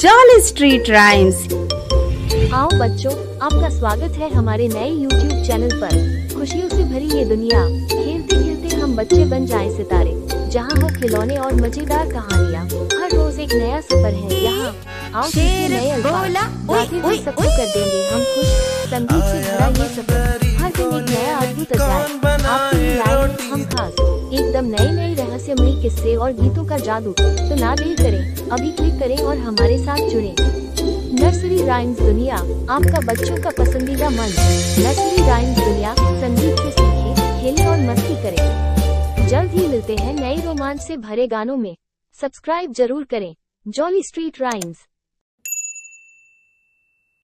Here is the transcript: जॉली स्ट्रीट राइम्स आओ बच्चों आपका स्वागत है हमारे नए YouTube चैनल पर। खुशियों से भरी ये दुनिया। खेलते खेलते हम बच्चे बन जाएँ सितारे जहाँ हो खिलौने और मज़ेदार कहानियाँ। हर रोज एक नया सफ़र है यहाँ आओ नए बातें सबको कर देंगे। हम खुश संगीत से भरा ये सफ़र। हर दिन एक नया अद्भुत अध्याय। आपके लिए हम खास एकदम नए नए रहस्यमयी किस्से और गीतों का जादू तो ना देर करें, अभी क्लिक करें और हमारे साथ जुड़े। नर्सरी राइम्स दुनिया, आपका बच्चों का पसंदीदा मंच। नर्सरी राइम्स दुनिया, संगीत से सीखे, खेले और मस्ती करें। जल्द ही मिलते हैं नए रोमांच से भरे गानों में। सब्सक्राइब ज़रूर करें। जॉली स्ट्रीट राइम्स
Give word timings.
जॉली 0.00 0.40
स्ट्रीट 0.44 0.88
राइम्स 0.90 1.36
आओ 2.54 2.68
बच्चों 2.78 3.12
आपका 3.46 3.68
स्वागत 3.76 4.16
है 4.18 4.28
हमारे 4.32 4.66
नए 4.68 4.90
YouTube 4.94 5.46
चैनल 5.46 5.70
पर। 5.82 6.34
खुशियों 6.34 6.68
से 6.68 6.82
भरी 6.90 7.08
ये 7.18 7.24
दुनिया। 7.24 7.60
खेलते 7.92 8.34
खेलते 8.34 8.76
हम 8.76 8.94
बच्चे 8.96 9.24
बन 9.30 9.46
जाएँ 9.46 9.70
सितारे 9.76 10.12
जहाँ 10.52 10.76
हो 10.82 10.88
खिलौने 10.98 11.36
और 11.36 11.54
मज़ेदार 11.62 12.10
कहानियाँ। 12.12 12.64
हर 12.64 13.16
रोज 13.16 13.38
एक 13.40 13.54
नया 13.54 13.80
सफ़र 13.80 14.12
है 14.14 14.42
यहाँ 14.42 14.74
आओ 15.14 15.28
नए 15.70 15.88
बातें 16.66 17.00
सबको 17.24 17.42
कर 17.42 17.66
देंगे। 17.66 18.06
हम 18.10 18.24
खुश 18.34 18.52
संगीत 18.92 19.24
से 19.24 19.40
भरा 19.48 19.68
ये 19.78 19.88
सफ़र। 19.96 20.46
हर 20.60 20.72
दिन 20.76 20.94
एक 20.94 21.10
नया 21.10 21.38
अद्भुत 21.38 21.72
अध्याय। 21.72 22.02
आपके 22.44 22.76
लिए 22.78 23.00
हम 23.50 23.64
खास 23.74 23.92
एकदम 23.92 24.74
नए 24.76 24.90
नए 24.92 25.14
रहस्यमयी 25.36 25.80
किस्से 25.82 26.14
और 26.16 26.32
गीतों 26.32 26.64
का 26.66 26.76
जादू 26.78 27.10
तो 27.12 27.54
ना 27.54 27.74
देर 27.76 27.96
करें, 27.96 28.48
अभी 28.48 28.70
क्लिक 28.72 28.98
करें 29.00 29.16
और 29.20 29.38
हमारे 29.38 29.76
साथ 29.78 29.98
जुड़े। 30.10 30.34
नर्सरी 31.14 31.62
राइम्स 31.64 31.98
दुनिया, 31.98 32.36
आपका 32.70 33.00
बच्चों 33.02 33.36
का 33.36 33.50
पसंदीदा 33.58 34.08
मंच। 34.10 34.38
नर्सरी 34.78 35.26
राइम्स 35.26 35.58
दुनिया, 35.58 35.94
संगीत 35.94 36.56
से 36.56 36.70
सीखे, 36.70 37.12
खेले 37.40 37.66
और 37.66 37.78
मस्ती 37.80 38.14
करें। 38.22 39.28
जल्द 39.28 39.50
ही 39.52 39.66
मिलते 39.68 39.96
हैं 39.96 40.14
नए 40.14 40.40
रोमांच 40.40 40.80
से 40.80 40.96
भरे 40.98 41.26
गानों 41.26 41.56
में। 41.56 41.74
सब्सक्राइब 42.18 42.72
ज़रूर 42.74 43.04
करें। 43.04 43.34
जॉली 43.66 44.02
स्ट्रीट 44.02 44.40
राइम्स 44.40 44.86